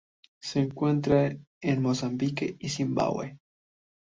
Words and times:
Se 0.41 0.59
encuentra 0.59 1.37
en 1.61 1.81
Mozambique 1.83 2.55
y 2.59 2.69
Zimbabue. 2.69 3.37